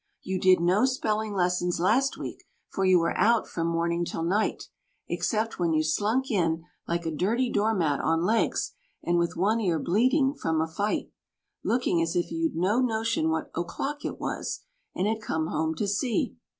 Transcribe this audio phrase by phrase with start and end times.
[0.23, 4.63] You did no spelling lessons last week, for you were out from morning till night,
[5.07, 9.59] Except when you slunk in, like a dirty door mat on legs, and with one
[9.61, 11.11] ear bleeding from a fight,
[11.63, 14.61] Looking as if you'd no notion what o'clock it was,
[14.95, 16.35] and had come home to see.